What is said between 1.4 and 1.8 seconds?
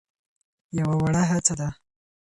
ده.